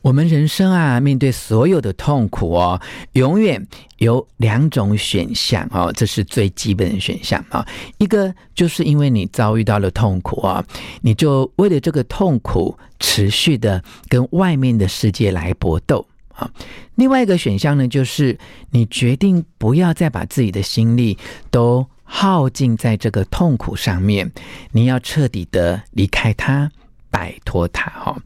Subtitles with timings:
[0.00, 2.80] 我们人生啊，面对所有的痛苦哦，
[3.12, 3.66] 永远
[3.98, 7.66] 有两种选项哦，这是最基本的选项啊。
[7.98, 10.64] 一个就是因为你遭遇到了痛苦啊，
[11.02, 16.50] 你就为了这个痛苦持续的跟外面的世界来搏斗啊。
[16.94, 18.38] 另外一个选项呢，就是
[18.70, 21.18] 你决定不要再把自己的心力
[21.50, 24.30] 都耗尽在这个痛苦上面，
[24.72, 26.70] 你要彻底的离开它。
[27.10, 28.16] 摆脱它哈，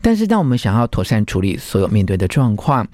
[0.00, 2.86] 但是当我们想要妥善处理所有面对的状况，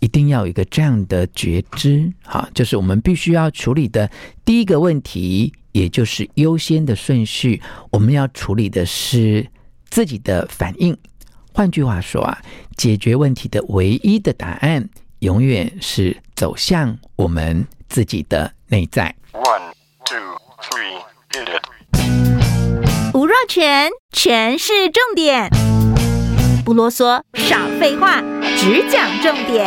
[0.00, 4.10] 一定要有一个这样的觉知哈，就是我们必须要处理的
[4.44, 9.46] 第一个问题，也就是优先的顺序，我们要处理的是
[9.88, 10.96] 自己的反应。
[11.52, 12.38] 换句话说啊，
[12.76, 14.88] 解决问题的唯一的答案，
[15.20, 19.14] 永远是走向我们自己的内在。
[23.48, 25.48] 全全是，重点，
[26.66, 28.22] 不啰嗦，少废话，
[28.58, 29.66] 只讲重点。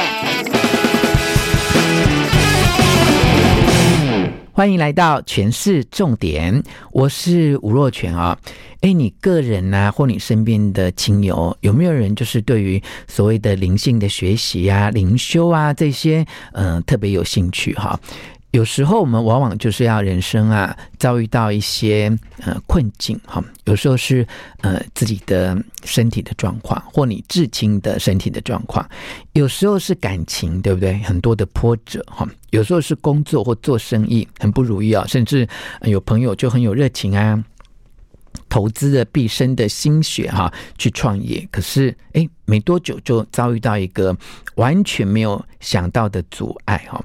[4.52, 6.62] 欢迎来到权式重点，
[6.92, 8.38] 我是吴若权啊。
[8.82, 18.00] 哎，你个人啊，或你身边的亲友，有没有人就是对于所谓的灵性的学习啊、灵修啊这些，嗯、特别有兴趣哈？
[18.52, 24.28] 有时候我们往往就是要人生啊遭遇到一些呃困境哈，有时候是
[24.60, 28.86] 呃自己的身体的状况，或你至亲的身体的状况，
[29.34, 30.98] 有时候是感情，对不对？
[31.00, 35.48] 很多的波折哈，有时候是工作或做生意很不如意啊，甚至
[35.84, 37.42] 有朋友就很有热情啊，
[38.50, 44.14] 投资了毕生的心血哈去创业，可是诶没多久就遭遇到一个
[44.56, 47.02] 完全没有想到的阻碍哈。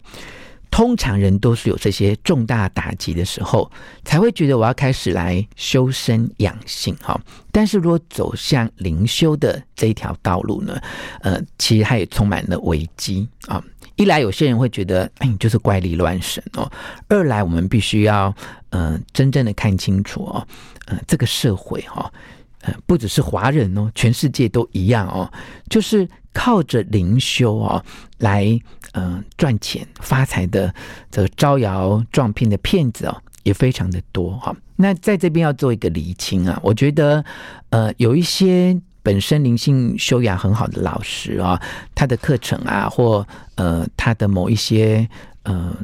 [0.76, 3.72] 通常人都是有这些重大打击的时候，
[4.04, 7.18] 才会觉得我要开始来修身养性哈。
[7.50, 10.78] 但是如果走向灵修的这一条道路呢，
[11.22, 13.64] 呃，其实它也充满了危机啊。
[13.94, 16.70] 一来有些人会觉得，哎，你就是怪力乱神哦；
[17.08, 18.34] 二来我们必须要，
[18.68, 20.46] 呃，真正的看清楚哦，
[20.88, 22.12] 呃，这个社会哈，
[22.60, 25.32] 呃，不只是华人哦，全世界都一样哦，
[25.70, 26.06] 就是。
[26.36, 27.82] 靠着灵修啊，
[28.18, 28.44] 来
[28.92, 30.72] 嗯、呃、赚钱发财的
[31.10, 34.54] 这个招摇撞骗的骗子哦，也非常的多哈。
[34.76, 37.24] 那在这边要做一个厘清啊，我觉得
[37.70, 41.58] 呃有一些本身灵性修养很好的老师啊，
[41.94, 45.08] 他的课程啊，或呃他的某一些
[45.44, 45.74] 呃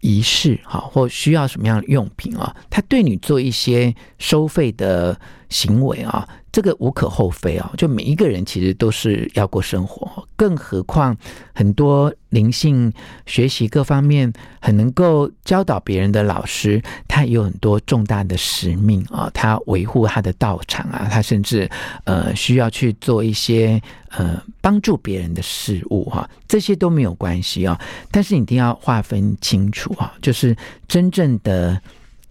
[0.00, 5.18] 仪式哈，或需要什么样的用品啊，他对你做一些收费的
[5.48, 6.28] 行为啊。
[6.52, 11.16] 这个无可厚非啊，就每一个人其实都是要过生活，更何况
[11.52, 12.92] 很多灵性
[13.26, 21.68] 学习各方面很能够教导别人的老师，他也有很多重大的使命啊，他维护他的道场啊，他甚至
[22.04, 27.76] 呃需要去做一些呃帮助别人的事物哈，这些都没有关系啊，
[28.12, 30.56] 但是你一定要划分清楚啊，就是
[30.86, 31.82] 真正的。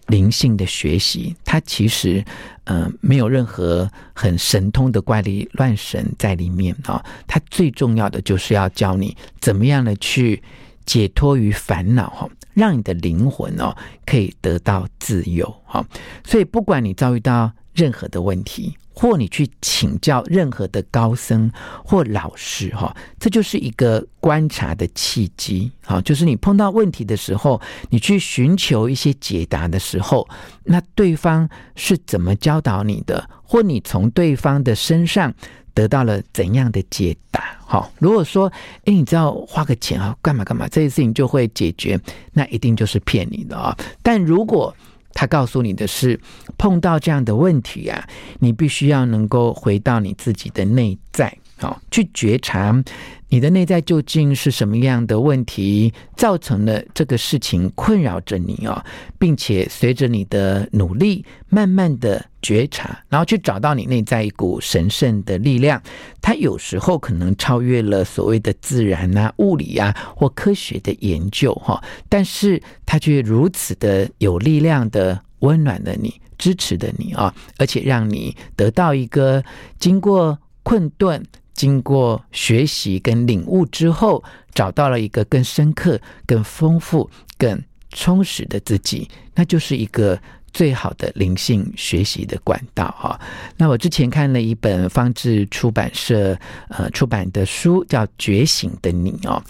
[0.06, 2.24] 灵性的学习，它其实
[2.64, 7.04] 呃没有任何很神通的怪力乱神在里面啊、哦。
[7.26, 10.42] 它最重要的就是要教你怎么样的去
[10.84, 15.86] 解脱于烦恼哈，让你的灵魂哦可以得到自由哈、哦。
[16.24, 18.76] 所以不管你遭遇到任何的问题。
[18.96, 21.50] 或你去请教任何的高僧
[21.84, 30.28] 或老师，哈，这就是一个观察的契机，哈，就是你碰到问题的时候，你去寻求一些解答的时候，
[30.62, 35.34] 那对方是怎么教导你的，或你从对方的身上
[35.74, 38.46] 得到了怎样的解答，哈，如果说，
[38.84, 42.00] 哎，你知道花个钱啊，干嘛干嘛，这些事情就会解决，
[42.32, 44.72] 那一定就是骗你的啊，但如果
[45.14, 46.20] 他告诉你的是，
[46.58, 48.06] 碰到这样的问题啊，
[48.40, 52.82] 你必须要能够回到你自己的内在，好，去觉察
[53.28, 58.84] 你的内在究竟是什么样的问题造成了这个事情困扰着你哦，
[59.18, 65.82] 并且随着你的努力，慢慢的觉察，然后去找到你内在一股神圣的力量，
[66.20, 79.42] 它有时候可能超越了所谓的自然啊、物理啊或科学的研究哈，但是它却如此的有力量的温暖了你、支持的你啊，而且让你得到一个
[79.80, 81.20] 经过困顿、
[81.54, 84.22] 经过学习跟领悟之后，
[84.52, 87.08] 找到了一个更深刻、更丰富、
[87.38, 87.58] 更
[87.90, 90.18] 充实的自己，那就是一个。
[90.54, 93.20] 最好的灵性学习的管道哈，
[93.56, 99.42] 那我之前看了一本方志出版社呃出版的书，叫《觉醒的你》哦。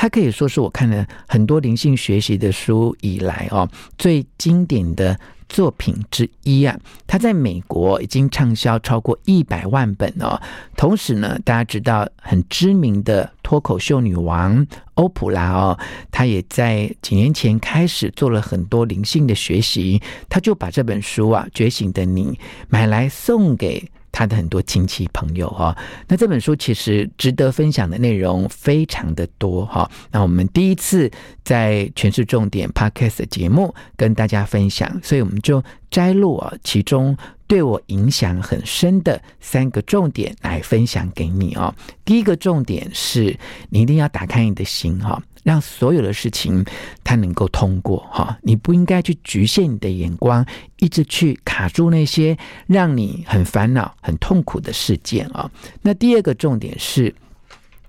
[0.00, 3.68] 它可以说是我看了很多灵性学习的书以来哦，
[3.98, 5.14] 最经典的
[5.46, 6.74] 作品之一啊。
[7.06, 10.40] 它在美国已经畅销超过一百万本哦。
[10.74, 15.78] 同时呢，大家知道很知名的脱口秀女王欧普拉哦，
[16.10, 20.00] 她也在几年前开始做了很多灵性的学习，
[20.30, 22.24] 她就把这本书啊《觉醒的你》
[22.70, 23.86] 买来送给。
[24.12, 25.76] 他的很多亲戚朋友哈，
[26.08, 29.90] 那这本书其实值得分享的内容非常的多哈。
[30.10, 31.10] 那我们第一次
[31.44, 37.16] 在权式重点 Podcast 节目跟大家分享，所以我们就摘录啊其中
[37.46, 41.74] 对我影响很深的三个重点来分享给你哦。
[42.04, 43.36] 第一个重点是
[43.70, 45.22] 你一定要打开你的心哈。
[45.42, 46.64] 让所有的事情
[47.02, 50.44] 它能够通过哈，你不应该去局限你的眼光，
[50.78, 55.50] 一直去卡住那些让你很烦恼、很痛苦的事件啊。
[55.82, 57.14] 那第二个重点是，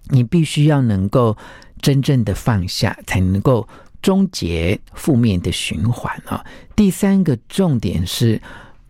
[0.06, 1.36] 你必须要能够
[1.81, 3.68] 真正的放下，才能够
[4.01, 6.45] 终结负面的循环啊。
[6.75, 8.42] 第三个重点是，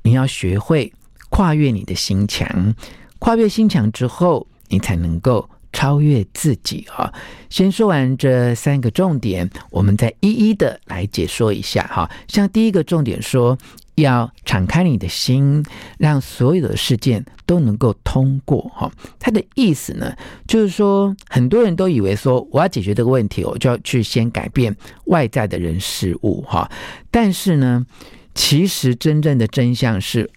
[0.03, 0.93] 你要学会
[1.29, 2.75] 跨越你的心墙，
[3.17, 5.49] 跨越心墙之后，你才能够。
[5.73, 7.13] 超越自己啊！
[7.49, 12.09] 先说完这三个重点，我们再一一的来解说一下哈。
[12.27, 13.57] 像第一个重点说，
[13.95, 15.63] 要敞开你的心，
[15.97, 18.91] 让所有的事件都能够通过哈。
[19.19, 20.15] 它的意思呢，
[20.47, 24.75] 就是说很多人都以为说，我要解决这个问题，我就要去先改变
[25.05, 26.69] 外在的人事物哈。
[27.09, 27.85] 但是呢，
[28.35, 30.29] 其实真正的真相是。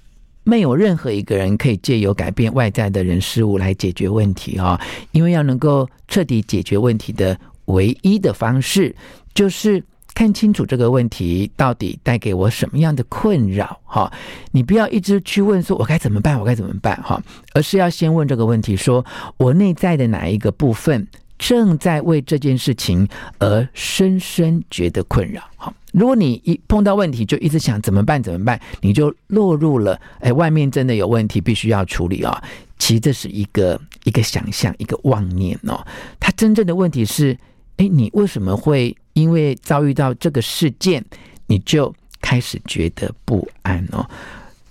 [0.44, 4.80] 没有任何一个人可以借由改变外在的人事物来解决问题啊！
[5.12, 8.94] 因为要能够彻底解决问题的唯一的方式，
[9.34, 9.82] 就是
[10.14, 14.12] 看清楚这个问题到底带给我什么样的困扰哈！
[14.52, 16.38] 你不要一直去问说“我该怎么办？
[16.38, 17.20] 我该怎么办？”哈，
[17.54, 19.04] 而是要先问这个问题：说
[19.38, 21.08] 我内在的哪一个部分
[21.46, 23.06] 正在为这件事情
[23.38, 25.42] 而深深觉得困扰？
[25.56, 25.70] 哈。
[25.92, 32.34] 如果你一碰到问题就一直想怎么办怎么办，你就落入了哎，外面真的有问题必须要处理啊、哦。
[32.78, 35.86] 其实这是一个一个想象，一个妄念哦。
[36.18, 37.36] 它真正的问题是，
[37.76, 41.04] 哎，你为什么会因为遭遇到这个事件，
[41.46, 44.08] 你就开始觉得不安哦？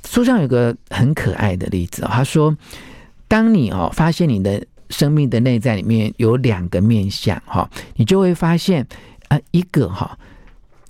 [0.05, 2.57] 书上有个很可爱的例子哦，他说，
[3.27, 8.85] 当你哦发现你的生命的内在里面有两个面向哈，你就会发现
[9.27, 10.17] 啊，一个哈。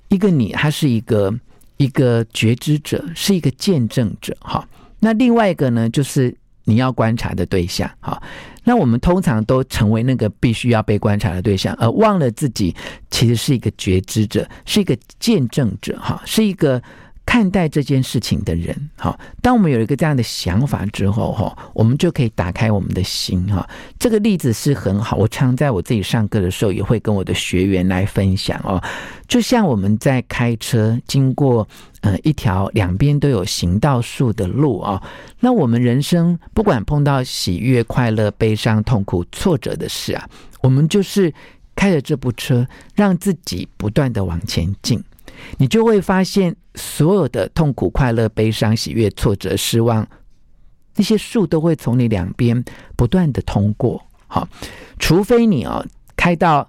[0.08, 1.34] 一个你，他是一个
[1.76, 4.68] 一个觉知者，是一个见证者，哈。
[5.00, 6.32] 那另外一个呢，就是
[6.64, 8.22] 你要观察的对象，哈。
[8.62, 12.74] 那我们通常都成为那个必须要被观察的对象，而忘了自己
[13.10, 16.80] 其实是一个觉知者，是一个见证者，哈，是一个。
[17.26, 23.68] 看待这件事情的人，哈，当我们有一个这样的想法之后，哈，我们就可以打开我们的心，哈。
[23.98, 28.80] 这个例子是很好，我常在我自己上课的时候也会跟我的学员来分享哦。
[29.26, 31.66] 就像我们在开车经过
[32.02, 35.02] 呃一条两边都有行道树的路啊，
[35.40, 40.28] 那我们人生不管碰到喜悦、快乐、悲伤、痛苦、挫折的事啊，
[40.60, 41.32] 我们就是
[41.74, 45.02] 开着这部车，让自己不断的往前进。
[45.58, 50.06] 你就会发现，所有的痛苦、快乐、悲伤、喜悦、挫折、失望，
[50.96, 52.64] 那些树都会从你两边
[52.96, 54.02] 不断的通过。
[54.26, 54.48] 好，
[54.98, 55.84] 除非你哦
[56.16, 56.68] 开到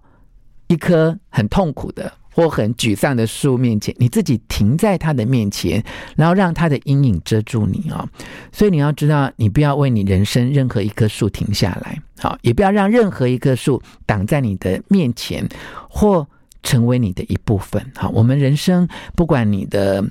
[0.68, 5.84] 一棵很痛苦的或很沮丧的树面前，你自己停在它的面前，
[6.16, 8.08] 然后让它的阴影遮住你啊。
[8.52, 15.48] 所以你要知道，你不要为你人生任何一棵树停下来，好，也不要让任何一棵树挡在你的面前
[15.89, 16.28] 或。
[16.65, 17.81] 成为你的一部分。
[17.95, 20.03] 好，我们人生不管你的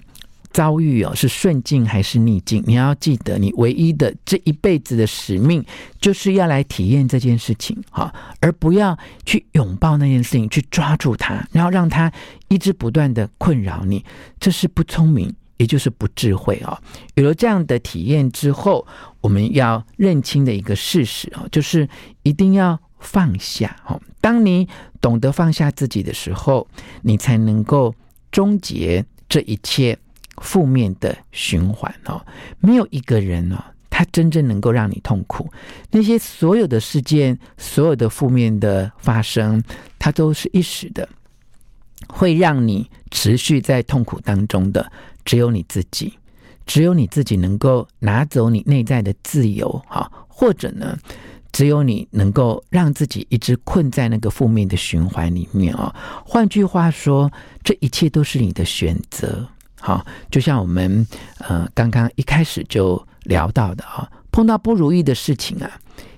[0.53, 5.63] 遭遇哦是顺境还是逆境，你要记得，你唯一的这一辈子的使命
[6.01, 8.97] 就是要来体验这件事情，哈，而不要
[9.27, 12.11] 去拥抱那件事情，去抓住它，然后让它
[12.47, 14.05] 一直不断的困扰你，
[14.39, 16.79] 这是不聪明，也就是不智慧哦。
[17.17, 18.87] 有了这样的体验之后，
[19.21, 21.89] 我们要认清的一个事实哦，就是
[22.23, 22.79] 一定要。
[23.05, 24.67] 放下哦，当你
[25.01, 26.67] 懂得放下自己的时候，
[27.03, 27.95] 你才能够
[28.33, 29.97] 终结这一切
[30.39, 32.25] 负面的循环哦。
[32.59, 35.49] 没有一个人哦，他真正能够让你痛苦。
[35.91, 39.63] 那些所有的事件，所有的负面的发生，
[39.99, 41.07] 它都是一时的，
[42.09, 44.91] 会让你持续在痛苦当中的，
[45.25, 46.15] 只有你自己，
[46.67, 50.99] 只有你自己能够拿走你内在的自由哈，或者呢？
[51.55, 55.95] 只有你能够让自己一直困在那个负面的循环里面哦。
[56.27, 57.31] 换句话说，
[57.63, 59.47] 这一切都是你的选择。
[59.81, 61.07] 好，就像我们
[61.39, 65.71] 呃刚刚一开始就聊到的啊，碰到不如意的事情啊，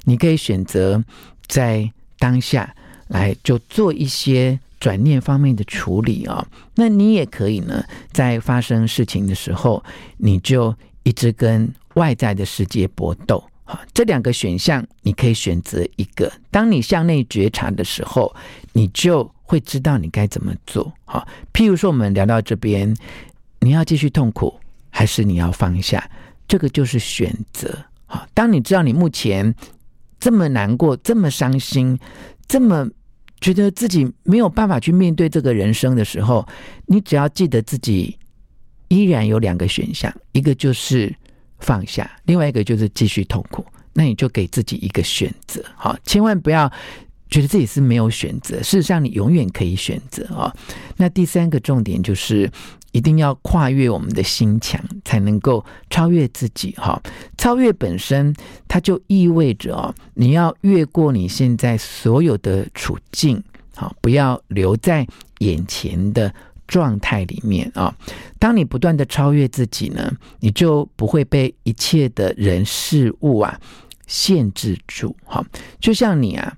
[0.05, 1.05] 你可以选择
[1.47, 2.75] 在当下
[3.09, 6.41] 来就做一些转念方面的处理啊、哦。
[6.77, 9.85] 那你也可以呢，在发生事情的时候，
[10.17, 13.45] 你就一直跟外在的世界搏斗。
[13.69, 16.33] 好，这两个选项你可以选择一个。
[16.53, 18.33] 当你向内觉察的时候，
[18.73, 20.93] 你就会知道你该怎么做。
[21.05, 22.97] 好，譬如说，我们聊到这边，
[23.59, 24.55] 你要继续痛苦，
[24.89, 26.09] 还是你要放下？
[26.47, 27.77] 这个就是选择。
[28.07, 29.53] 好，当你知道你目前
[30.21, 31.99] 这么难过、这么伤心、
[32.47, 32.89] 这么
[33.41, 36.47] 觉得自己没有办法去面对这个人生的时候，
[36.87, 38.17] 你只要记得自己
[38.87, 41.13] 依然有两个选项，一个就是。
[41.59, 46.71] 放下，另外一个就是继续痛苦，那你就给自己一个选择，好，千万不要
[47.29, 50.55] 觉得自己是没有选择，事实上你永远可以选择啊。
[50.97, 52.51] 那第三个重点就是
[52.93, 57.03] 一定要跨越我们的心墙，才能够超越自己哈。
[57.37, 58.35] 超越本身，
[58.69, 63.43] 它就意味着哦，你要越过你现在所有的处境，
[63.75, 65.07] 好，不要留在
[65.39, 66.33] 眼前的。
[66.67, 67.95] 状态里面啊，
[68.39, 73.61] 当你不断的超越自己呢，你就不会被一切的人事物啊
[74.07, 75.17] 限制住。
[75.25, 75.45] 哈，
[75.81, 76.57] 就像你啊，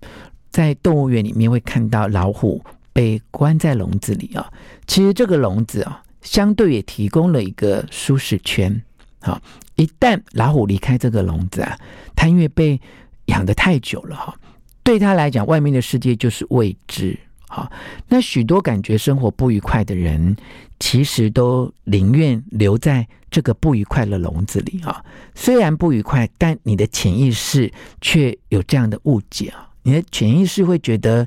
[0.50, 2.62] 在动物园里面会看到老虎
[2.92, 4.52] 被关在笼子里啊，
[4.86, 8.82] 其实这个笼子啊，相对也提供了一个舒适圈。
[9.20, 9.40] 好，
[9.76, 11.78] 一旦老虎离开这个笼子啊，
[12.14, 12.80] 它因为被
[13.26, 14.34] 养的太久了哈，
[14.82, 17.18] 对它来讲，外面的世界就是未知。
[17.48, 17.72] 好，
[18.08, 20.36] 那许多感觉生活不愉快的人，
[20.78, 25.02] 其实都宁愿留在这个不愉快的笼子里啊。
[25.34, 29.68] 虽然不愉快，但你的潜意识却有这样的误解啊。
[29.82, 31.26] 你的潜意识会觉得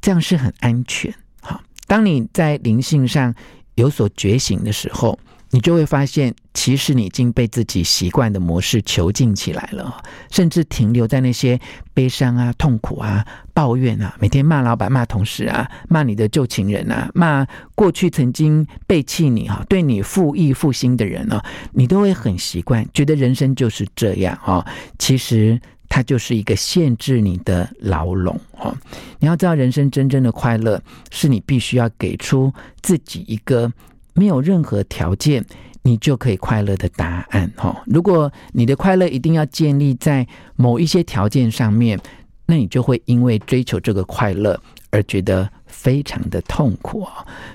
[0.00, 1.14] 这样是很安全。
[1.40, 3.34] 好，当你在灵性上
[3.74, 5.18] 有所觉醒的时候。
[5.54, 11.60] 你就会发现，其实你已经被自己习惯的模式囚禁起来了，甚至停留在那些
[11.92, 24.66] 悲伤啊、痛苦啊、抱怨啊，每天骂老板、骂同事啊、骂你的旧情人啊、骂过去曾经背弃你哈、对你负义负心的人啊，你都会很习惯，觉得人生就是这样啊。
[24.98, 28.74] 其实它就是一个限制你的牢笼哈。
[29.18, 33.70] 你要知道，人生真正的快乐，是你必须要给出自己一个。
[34.14, 35.44] 没有任何条件，
[35.82, 37.82] 你就可以快乐的答案哈。
[37.86, 40.26] 如果你的快乐一定要建立在
[40.56, 41.98] 某一些条件上面，
[42.46, 47.10] 那你就会因为追求这个快乐而觉得非常的痛苦哦。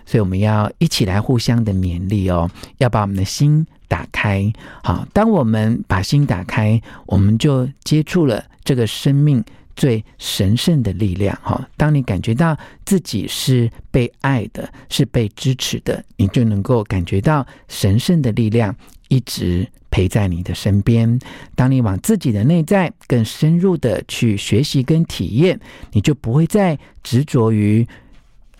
[0.05, 4.51] 所以我们要一起来互相的勉励哦，要把我们的心打开。
[4.83, 9.43] 好，当我们把心打开，我们就接触了这个生命。
[9.77, 11.69] 最神圣的力量，哈！
[11.77, 18.75] 当你感觉到自己是被爱的，是被支持的，你就能够感觉到神圣的力量
[19.07, 21.19] 一直陪在你的身边。
[21.55, 25.59] 当你往自己的内在更深入的去学习跟体验，
[25.91, 27.87] 你就不会再执着于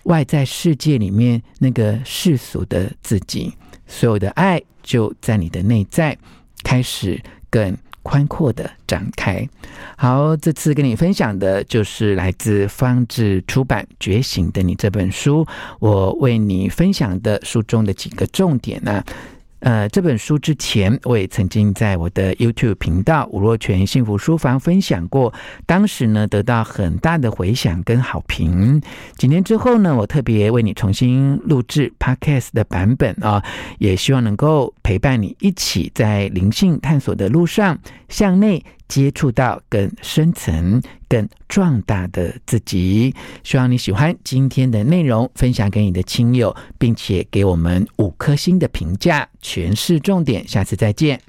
[0.04, 3.52] 外在世界里面那个世俗的自己。
[3.88, 6.16] 所有的爱就在你的内在
[6.62, 7.20] 开始
[7.50, 7.76] 更。
[8.02, 9.48] 宽阔的展开。
[9.96, 15.46] 好，这次跟你分享的就是来自方志出版《觉醒的你》这本书，
[15.80, 19.02] 我为你分享的书中的几个重点呢、
[19.60, 25.34] 呃，这本书之前我也曾经在我的 YouTube 频道吴若权幸福书房分享过，
[25.66, 28.80] 当时呢得到很大的回响跟好评。
[29.16, 33.44] 几年之后呢，我特别为你重新录制 Podcast 的版本啊，
[33.78, 38.64] 也希望能够陪伴你一起在灵性探索的路上向内。
[38.88, 43.14] 接触到更深层、更壮大的自己，
[43.44, 49.28] 希望你喜欢今天的内容，分享给你的亲友，并且给我们五颗星的评价。
[49.40, 51.20] 全是重点，下次再见。